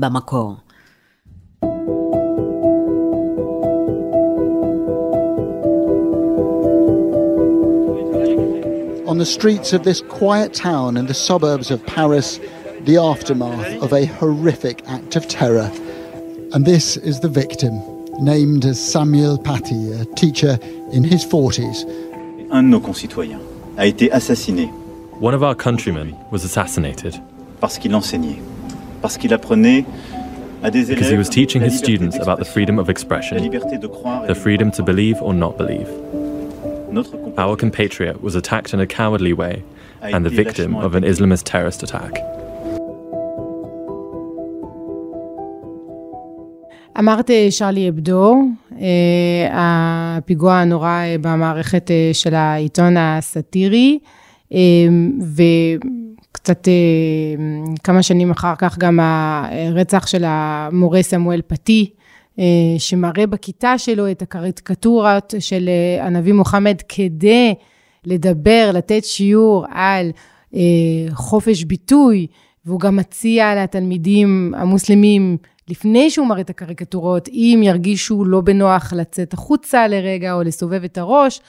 [0.00, 0.65] במקור.
[9.06, 12.40] On the streets of this quiet town in the suburbs of Paris,
[12.80, 15.70] the aftermath of a horrific act of terror.
[16.52, 17.80] And this is the victim,
[18.20, 20.58] named as Samuel Paty, a teacher
[20.92, 21.84] in his 40s.
[22.50, 23.40] Un de nos concitoyens
[23.76, 24.68] a été assassiné.
[25.20, 27.14] One of our countrymen was assassinated.
[27.60, 28.40] Parce qu'il enseignait,
[29.02, 29.84] parce qu'il apprenait
[30.62, 35.16] because he was teaching his students about the freedom of expression, the freedom to believe
[35.22, 35.88] or not believe.
[36.86, 39.64] Our compatriot was attacked in a cowardly way
[40.02, 42.18] and the victim of an Islamist terrorist attack.
[46.98, 48.34] אמרת שרלי אבדו,
[49.50, 53.98] הפיגוע הנורא במערכת של העיתון הסאטירי,
[55.34, 56.68] וקצת
[57.84, 62.05] כמה שנים אחר כך גם הרצח של המורה סמואל פתי, אה,
[62.78, 67.54] שמראה בכיתה שלו את הקריקטורות של אה, הנביא מוחמד כדי
[68.04, 70.10] לדבר, לתת שיעור על
[70.54, 70.60] אה,
[71.12, 72.26] חופש ביטוי,
[72.66, 75.36] והוא גם מציע לתלמידים המוסלמים,
[75.68, 80.98] לפני שהוא מראה את הקריקטורות, אם ירגישו לא בנוח לצאת החוצה לרגע או לסובב את
[80.98, 81.40] הראש.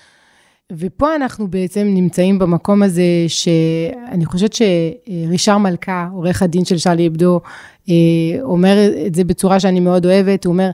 [0.71, 7.41] ופה אנחנו בעצם נמצאים במקום הזה שאני חושבת שרישר מלכה, עורך הדין של שרלי אבדו,
[7.89, 7.93] אה,
[8.41, 8.77] אומר
[9.07, 10.69] את זה בצורה שאני מאוד אוהבת, הוא אומר,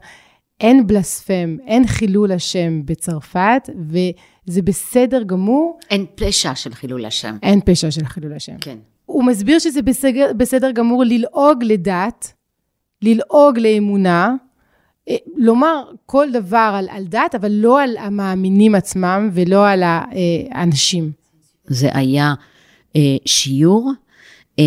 [0.62, 5.79] אין בלספם, אין חילול השם בצרפת, וזה בסדר גמור.
[5.89, 7.38] אין פשע של חילול השם.
[7.43, 8.56] אין פשע של חילול השם.
[8.62, 8.77] כן.
[9.06, 12.34] הוא מסביר שזה בסדר, בסדר גמור ללעוג לדת,
[13.01, 14.36] ללעוג לאמונה,
[15.38, 20.06] לומר כל דבר על, על דת, אבל לא על המאמינים עצמם ולא על אה,
[20.52, 21.12] האנשים.
[21.68, 22.34] זה היה
[22.96, 23.92] אה, שיעור
[24.60, 24.66] אה,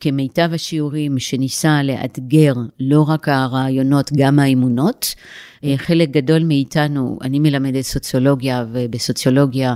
[0.00, 5.14] כמיטב השיעורים שניסה לאתגר לא רק הרעיונות, גם האמונות.
[5.64, 9.74] אה, חלק גדול מאיתנו, אני מלמדת סוציולוגיה, ובסוציולוגיה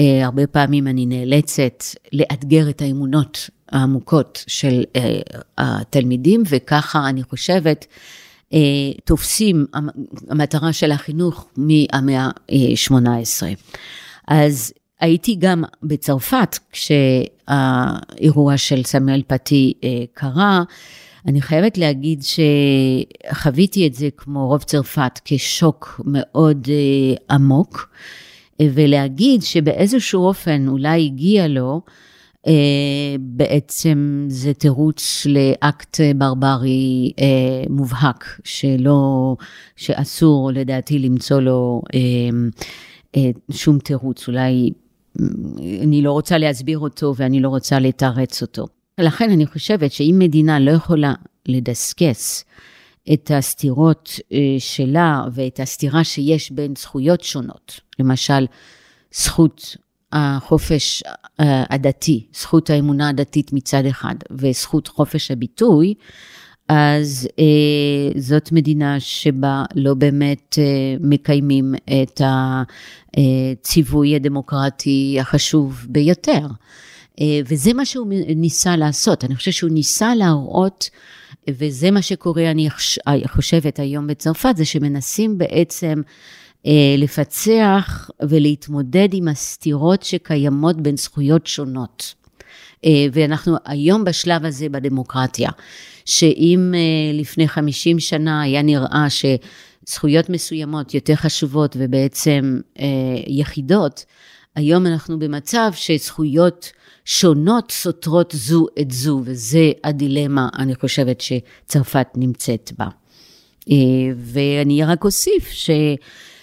[0.00, 5.20] אה, הרבה פעמים אני נאלצת לאתגר את האמונות העמוקות של אה,
[5.58, 8.27] התלמידים, וככה אני חושבת, אה,
[9.04, 9.66] תופסים
[10.30, 13.42] המטרה של החינוך מהמאה ה-18.
[14.28, 20.62] אז הייתי גם בצרפת כשהאירוע של סמואל פתי אה, קרה.
[21.26, 22.22] אני חייבת להגיד
[23.30, 27.88] שחוויתי את זה כמו רוב צרפת כשוק מאוד אה, עמוק,
[28.62, 31.92] ולהגיד שבאיזשהו אופן אולי הגיע לו, אה,
[33.20, 37.12] בעצם זה תירוץ לאקט ברברי
[37.70, 39.36] מובהק, שלא,
[39.76, 41.82] שאסור לדעתי למצוא לו
[43.50, 44.70] שום תירוץ, אולי
[45.82, 48.66] אני לא רוצה להסביר אותו ואני לא רוצה לתרץ אותו.
[48.98, 51.14] לכן אני חושבת שאם מדינה לא יכולה
[51.48, 52.44] לדסקס
[53.12, 58.46] את הסתירות אה, שלה ואת הסתירה שיש בין זכויות שונות, למשל
[59.14, 59.76] זכות
[60.12, 61.02] החופש
[61.40, 65.94] אה, הדתי, זכות האמונה הדתית מצד אחד וזכות חופש הביטוי,
[66.68, 72.20] אז אה, זאת מדינה שבה לא באמת אה, מקיימים את
[73.16, 76.46] הציווי הדמוקרטי החשוב ביותר.
[77.20, 79.24] אה, וזה מה שהוא ניסה לעשות.
[79.24, 80.90] אני חושבת שהוא ניסה להראות,
[81.50, 82.68] וזה מה שקורה, אני
[83.26, 86.02] חושבת היום בצרפת, זה שמנסים בעצם
[86.98, 92.14] לפצח ולהתמודד עם הסתירות שקיימות בין זכויות שונות.
[92.84, 95.50] אה, ואנחנו היום בשלב הזה בדמוקרטיה.
[96.08, 102.86] שאם אה, לפני 50 שנה היה נראה שזכויות מסוימות יותר חשובות ובעצם אה,
[103.26, 104.04] יחידות,
[104.54, 106.72] היום אנחנו במצב שזכויות
[107.04, 112.86] שונות סותרות זו את זו, וזה הדילמה, אני חושבת, שצרפת נמצאת בה.
[113.70, 113.76] אה,
[114.16, 115.50] ואני רק אוסיף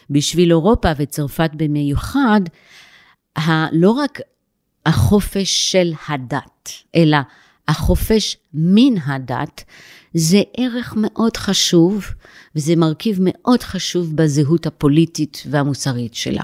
[0.10, 2.42] שבשביל אירופה וצרפת במיוחד,
[3.72, 4.20] לא רק
[4.86, 7.18] החופש של הדת, אלא
[7.68, 9.64] החופש מן הדת
[10.14, 12.06] זה ערך מאוד חשוב,
[12.56, 16.44] וזה מרכיב מאוד חשוב בזהות הפוליטית והמוסרית שלה.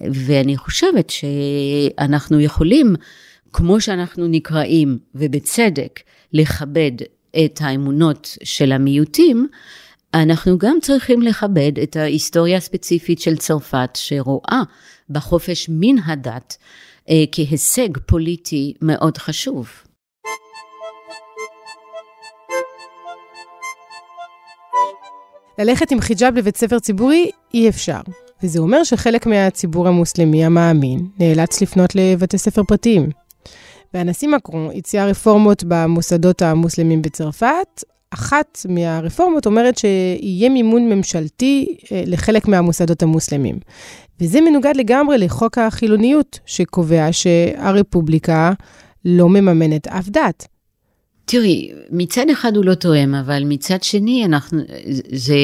[0.00, 2.94] ואני חושבת שאנחנו יכולים,
[3.52, 6.00] כמו שאנחנו נקראים, ובצדק,
[6.32, 6.92] לכבד
[7.44, 9.48] את האמונות של המיעוטים,
[10.14, 14.62] אנחנו גם צריכים לכבד את ההיסטוריה הספציפית של צרפת, שרואה
[15.10, 16.56] בחופש מן הדת
[17.10, 19.68] אה, כהישג פוליטי מאוד חשוב.
[25.58, 28.00] ללכת עם חיג'אב לבית ספר ציבורי אי אפשר.
[28.42, 33.10] וזה אומר שחלק מהציבור המוסלמי המאמין נאלץ לפנות לבתי ספר פרטיים.
[33.94, 37.84] והנשיא מקרון הציע רפורמות במוסדות המוסלמים בצרפת.
[38.14, 43.58] אחת מהרפורמות אומרת שיהיה מימון ממשלתי אה, לחלק מהמוסדות המוסלמים.
[44.20, 48.52] וזה מנוגד לגמרי לחוק החילוניות, שקובע שהרפובליקה
[49.04, 50.46] לא מממנת אף דת.
[51.24, 54.60] תראי, מצד אחד הוא לא תואם, אבל מצד שני, אנחנו,
[55.12, 55.34] זה,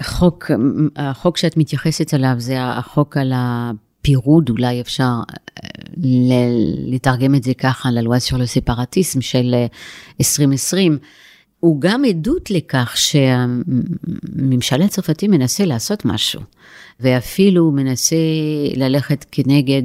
[0.00, 0.50] החוק,
[0.96, 3.32] החוק שאת מתייחסת אליו זה החוק על
[4.02, 5.12] הפירוד, אולי אפשר
[5.64, 5.68] אה,
[6.86, 9.54] לתרגם את זה ככה, ללואז של הספרטיסם של
[10.20, 10.98] 2020.
[11.60, 16.40] הוא גם עדות לכך שהממשל הצרפתי מנסה לעשות משהו,
[17.00, 18.16] ואפילו מנסה
[18.76, 19.82] ללכת כנגד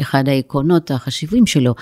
[0.00, 1.74] אחד העקרונות החשיבים שלו.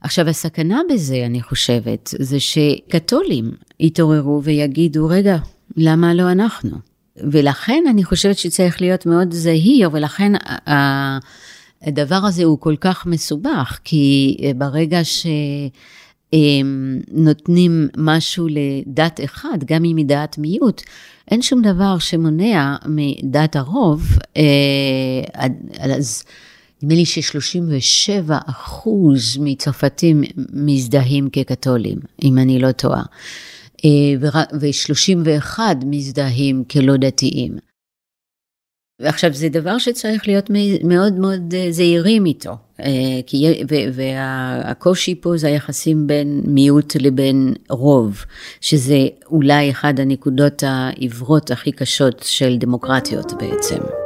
[0.00, 5.36] עכשיו, הסכנה בזה, אני חושבת, זה שקתולים יתעוררו ויגידו, רגע,
[5.76, 6.93] למה לא אנחנו?
[7.16, 10.32] ולכן אני חושבת שצריך להיות מאוד זהיר, ולכן
[11.82, 15.26] הדבר הזה הוא כל כך מסובך, כי ברגע ש...
[17.12, 20.82] נותנים משהו לדת אחד, גם אם היא דעת מיעוט,
[21.30, 24.42] אין שום דבר שמונע מדעת הרוב, אה,
[25.78, 26.24] אז
[26.82, 30.22] נדמה לי ש-37 אחוז מצרפתים
[30.52, 33.04] מזדהים כקתולים, אם אני לא טועה, אה,
[34.20, 37.56] ו-31 מזדהים כלא דתיים.
[39.00, 40.50] ועכשיו זה דבר שצריך להיות
[40.84, 43.20] מאוד מאוד אה, זהירים איתו, אה,
[43.92, 48.24] והקושי פה זה היחסים בין מיעוט לבין רוב,
[48.60, 54.03] שזה אולי אחד הנקודות העיוורות הכי קשות של דמוקרטיות בעצם.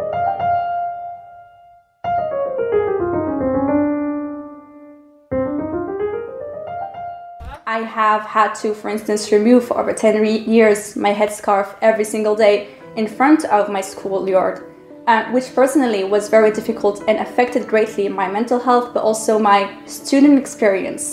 [7.79, 10.25] I have had to, for instance, remove for over 10
[10.57, 12.57] years my headscarf every single day
[12.97, 14.57] in front of my schoolyard
[15.09, 19.61] uh, which personally was very difficult and affected greatly my mental health, but also my
[19.87, 21.05] student experience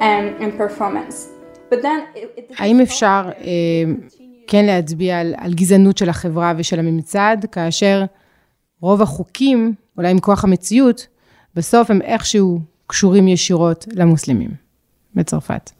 [0.00, 1.16] and, and performance.
[1.70, 3.92] But then it, it האם אפשר אה,
[4.46, 8.04] כן להצביע על, על גזענות של החברה ושל הממצד, כאשר
[8.80, 11.06] רוב החוקים, אולי מכוח המציאות,
[11.54, 14.50] בסוף הם איכשהו קשורים ישירות למוסלמים
[15.14, 15.70] בצרפת?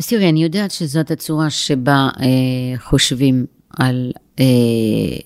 [0.00, 3.46] אז תראי, אני יודעת שזאת הצורה שבה אה, חושבים
[3.78, 4.44] על אה,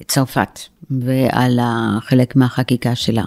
[0.07, 0.59] צרפת.
[0.91, 1.59] ועל
[2.01, 3.25] חלק מהחקיקה שלה.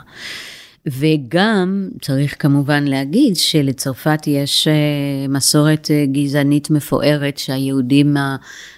[0.87, 8.17] וגם צריך כמובן להגיד שלצרפת יש אה, מסורת אה, גזענית מפוארת שהיהודים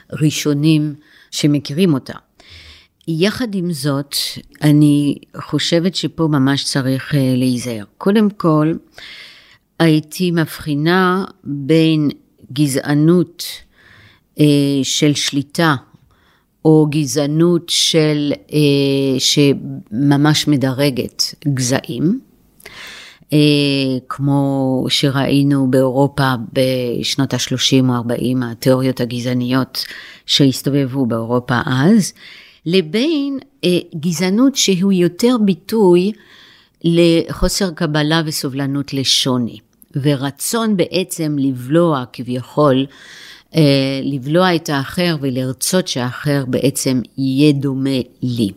[0.09, 0.95] הראשונים
[1.31, 2.13] שמכירים אותה.
[3.07, 4.15] יחד עם זאת,
[4.61, 7.83] אני חושבת שפה ממש צריך אה, להיזהר.
[7.97, 8.73] קודם כל,
[9.79, 12.09] הייתי מבחינה בין
[12.53, 13.43] גזענות
[14.83, 15.75] של שליטה
[16.65, 22.19] או גזענות של, אה, שממש מדרגת גזעים,
[23.33, 23.37] אה,
[24.09, 29.85] כמו שראינו באירופה בשנות ה-30 או 40, התיאוריות הגזעניות
[30.25, 32.13] שהסתובבו באירופה אז,
[32.65, 36.11] לבין אה, גזענות שהוא יותר ביטוי
[36.83, 39.57] לחוסר קבלה וסובלנות לשוני,
[40.03, 42.85] ורצון בעצם לבלוע כביכול
[43.55, 48.49] אה, לבלוע את האחר ולרצות שהאחר בעצם יהיה דומה לי.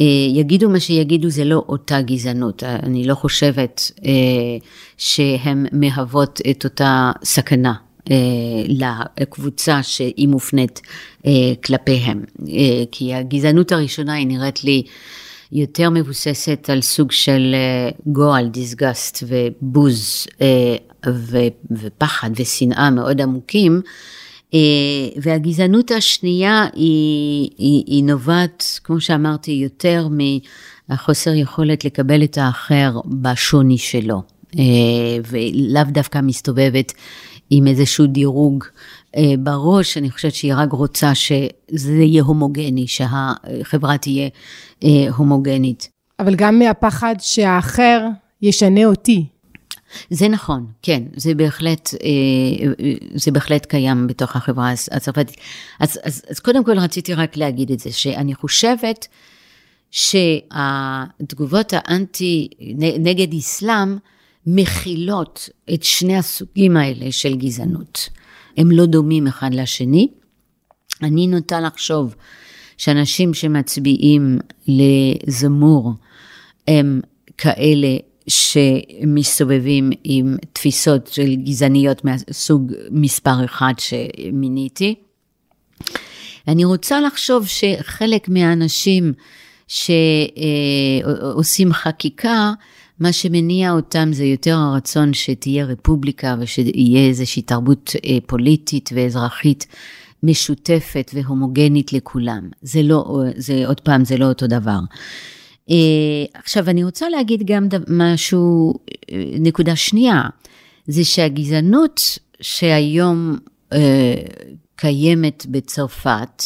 [0.00, 2.62] אה, יגידו מה שיגידו, זה לא אותה גזענות.
[2.62, 4.10] אני לא חושבת אה,
[4.96, 7.74] שהן מהוות את אותה סכנה
[9.20, 10.80] לקבוצה שהיא מופנית
[11.64, 12.24] כלפיהם.
[12.92, 14.82] כי הגזענות הראשונה היא נראית לי
[15.52, 17.54] יותר מבוססת על סוג של
[18.06, 20.26] גועל, דיסגסט ובוז
[21.70, 23.82] ופחד ושנאה מאוד עמוקים.
[24.54, 30.08] אה, והגזענות השנייה היא, היא, היא נובעת, כמו שאמרתי, יותר
[30.88, 34.22] מהחוסר יכולת לקבל את האחר בשוני שלו,
[34.58, 34.62] אה,
[35.30, 36.92] ולאו דווקא מסתובבת
[37.50, 38.68] עם איזשהו דירוג אה,
[39.38, 44.28] בראש, אני חושבת שהיא רק רוצה שזה יהיה הומוגני, שהחברה תהיה
[45.16, 45.88] הומוגנית.
[46.18, 48.08] אבל גם מהפחד שהאחר
[48.42, 49.26] ישנה אותי.
[50.10, 52.72] זה נכון, כן, זה בהחלט, אה,
[53.14, 55.36] זה בהחלט קיים בתוך החברה הצרפתית.
[55.80, 59.08] אז, אז, אז קודם כל רציתי רק להגיד את זה, שאני חושבת
[59.90, 62.48] שהתגובות האנטי,
[62.98, 63.96] נגד אסלאם,
[64.46, 68.08] מכילות את שני הסוגים האלה של גזענות.
[68.56, 70.08] הם לא דומים אחד לשני.
[71.02, 72.14] אני נוטה לחשוב
[72.76, 74.38] שאנשים שמצביעים
[74.68, 75.92] לזמור
[76.68, 77.00] הם
[77.38, 77.96] כאלה
[78.28, 84.94] שמסתובבים עם תפיסות של גזעניות מהסוג מספר אחד שמיניתי.
[86.48, 89.12] אני רוצה לחשוב שחלק מהאנשים
[89.68, 92.52] שעושים חקיקה,
[93.04, 99.66] מה שמניע אותם זה יותר הרצון שתהיה רפובליקה ושיהיה איזושהי תרבות אה, פוליטית ואזרחית
[100.22, 102.48] משותפת והומוגנית לכולם.
[102.62, 104.78] זה לא, זה עוד פעם, זה לא אותו דבר.
[105.70, 105.76] אה,
[106.34, 108.74] עכשיו, אני רוצה להגיד גם משהו,
[109.12, 110.22] אה, נקודה שנייה,
[110.86, 113.36] זה שהגזענות שהיום
[114.76, 116.42] קיימת בצרפת,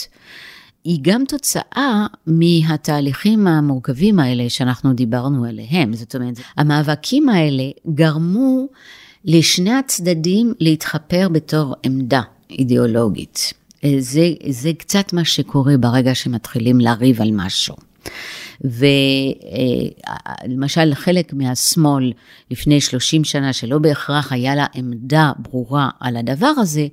[0.84, 5.94] היא גם תוצאה מהתהליכים המורכבים האלה שאנחנו דיברנו עליהם.
[5.94, 8.66] זאת אומרת, המאבקים האלה גרמו
[9.24, 13.52] לשני הצדדים להתחפר בתור עמדה אידיאולוגית.
[13.98, 17.76] זה, זה קצת מה שקורה ברגע שמתחילים לריב על משהו.
[20.44, 22.12] ולמשל חלק מהשמאל
[22.50, 26.86] לפני 30 שנה שלא בהכרח היה לה עמדה ברורה על הדבר הזה,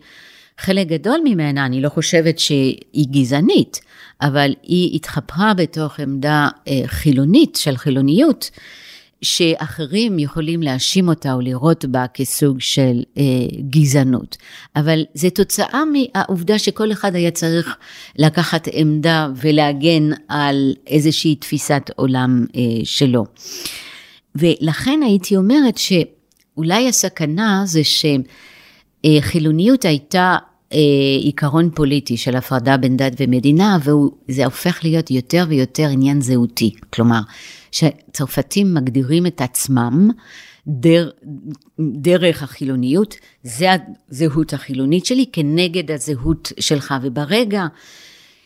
[0.58, 3.80] חלק גדול ממנה, אני לא חושבת שהיא גזענית,
[4.22, 8.50] אבל היא התחפרה בתוך עמדה אה, חילונית של חילוניות,
[9.22, 13.24] שאחרים יכולים להאשים אותה או לראות בה כסוג של אה,
[13.70, 14.38] גזענות.
[14.76, 17.78] אבל זה תוצאה מהעובדה שכל אחד היה צריך
[18.18, 23.26] לקחת עמדה ולהגן על איזושהי תפיסת עולם אה, שלו.
[24.36, 28.06] ולכן הייתי אומרת שאולי הסכנה זה ש...
[29.06, 30.38] אה, חילוניות הייתה
[30.74, 30.78] אה,
[31.22, 36.74] עיקרון פוליטי של הפרדה בין דת ומדינה, וזה הופך להיות יותר ויותר עניין זהותי.
[36.94, 37.20] כלומר,
[37.72, 40.10] שצרפתים מגדירים את עצמם
[40.68, 41.10] דר,
[41.80, 43.70] דרך החילוניות, זה
[44.10, 47.66] הזהות החילונית שלי כנגד הזהות שלך, וברגע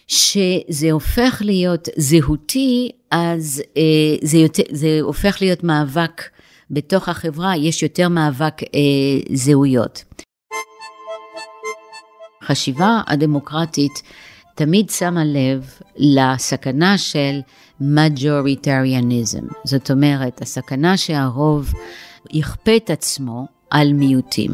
[0.07, 6.23] שזה הופך להיות זהותי, אז אה, זה, יותר, זה הופך להיות מאבק
[6.71, 8.53] בתוך החברה, יש יותר מאבק
[9.33, 10.03] זהויות.
[12.49, 14.01] החשיבה הדמוקרטית
[14.55, 17.39] תמיד שמה לב לסכנה של
[17.81, 21.73] majorитarianism, זאת אומרת, הסכנה שהרוב
[22.31, 24.51] יכפה את עצמו על מיעוטים.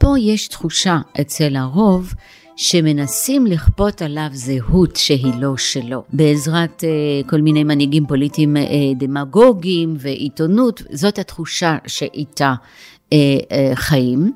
[0.00, 2.12] פה יש תחושה אצל הרוב
[2.56, 8.60] שמנסים לכפות עליו זהות שהיא לא שלו, בעזרת uh, כל מיני מנהיגים פוליטיים uh,
[8.96, 14.32] דמגוגיים ועיתונות, זאת התחושה שאיתה uh, uh, חיים.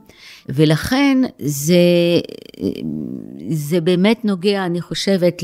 [0.49, 1.77] ולכן זה,
[3.51, 5.43] זה באמת נוגע, אני חושבת,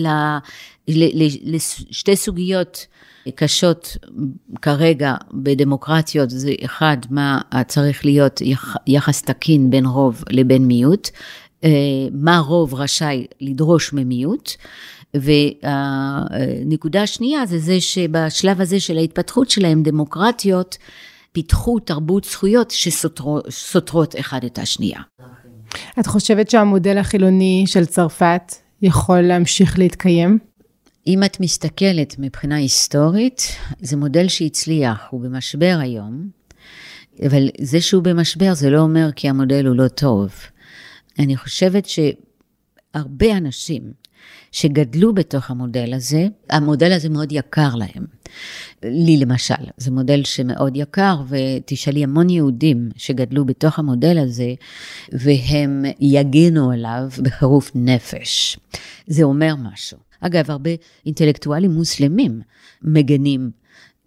[0.89, 2.87] לשתי סוגיות
[3.35, 3.97] קשות
[4.63, 8.41] כרגע בדמוקרטיות, זה אחד, מה צריך להיות
[8.87, 11.09] יחס תקין בין רוב לבין מיעוט,
[11.65, 11.71] אה,
[12.13, 14.51] מה רוב רשאי לדרוש ממיעוט,
[15.15, 20.77] והנקודה השנייה זה זה שבשלב הזה של ההתפתחות שלהם, דמוקרטיות,
[21.35, 25.01] פיתחו תרבות זכויות שסותרות אחד את השנייה.
[26.01, 30.39] את חושבת שהמודל החילוני של צרפת יכול להמשיך להתקיים?
[31.07, 36.29] אם את מסתכלת מבחינה היסטורית, זה מודל שהצליח, הוא במשבר היום,
[37.27, 40.33] אבל זה שהוא במשבר זה לא אומר כי המודל הוא לא טוב.
[41.19, 43.93] אני חושבת שהרבה אנשים
[44.53, 48.05] שגדלו בתוך המודל הזה, המודל הזה מאוד יקר להם.
[48.83, 54.55] לי למשל, זה מודל שמאוד יקר, ותשאלי המון יהודים שגדלו בתוך המודל הזה,
[55.13, 58.59] והם יגנו עליו בחירוף נפש.
[59.07, 59.99] זה אומר משהו.
[60.21, 60.71] אגב, הרבה
[61.07, 62.41] אינטלקטואלים מוסלמים
[62.83, 63.51] מגנים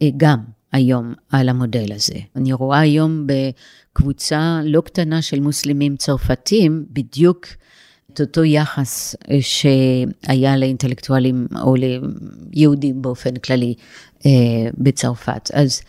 [0.02, 0.40] אה, גם
[0.72, 2.16] היום על המודל הזה.
[2.36, 7.46] אני רואה היום בקבוצה לא קטנה של מוסלמים צרפתים, בדיוק
[8.18, 13.74] את אותו יחס אה, שהיה לאינטלקטואלים או ליהודים באופן כללי
[14.26, 14.32] אה,
[14.78, 15.50] בצרפת.
[15.54, 15.82] אז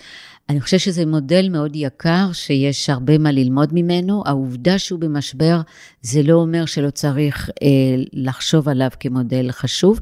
[0.48, 4.22] אני חושבת שזה מודל מאוד יקר, שיש הרבה מה ללמוד ממנו.
[4.26, 5.60] העובדה שהוא במשבר,
[6.02, 7.66] זה לא אומר שלא צריך אה,
[8.12, 10.00] לחשוב עליו כמודל חשוב.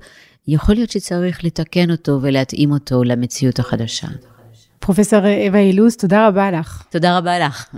[0.49, 4.09] יכול להיות שצריך לתקן אותו ולהתאים אותו למציאות החדשה.
[4.79, 6.85] פרופסור אווה אילוז, תודה רבה לך.
[6.91, 7.74] תודה רבה לך.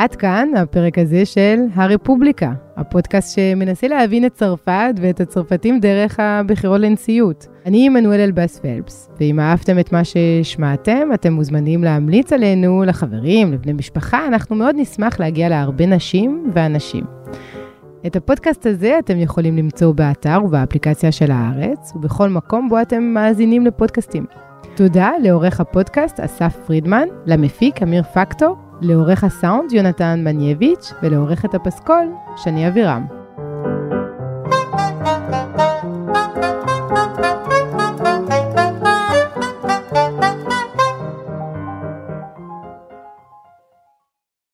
[0.00, 6.80] עד כאן הפרק הזה של הרפובליקה, הפודקאסט שמנסה להבין את צרפת ואת הצרפתים דרך הבחירות
[6.80, 7.46] לנשיאות.
[7.66, 13.72] אני עמנואל אלבאס פלפס, ואם אהבתם את מה ששמעתם, אתם מוזמנים להמליץ עלינו לחברים, לבני
[13.72, 17.04] משפחה, אנחנו מאוד נשמח להגיע להרבה נשים ואנשים.
[18.06, 23.66] את הפודקאסט הזה אתם יכולים למצוא באתר ובאפליקציה של הארץ, ובכל מקום בו אתם מאזינים
[23.66, 24.24] לפודקאסטים.
[24.74, 32.68] תודה לעורך הפודקאסט אסף פרידמן, למפיק אמיר פקטור, לעורך הסאונד יונתן מנייביץ' ולעורכת הפסקול שני
[32.68, 33.19] אבירם.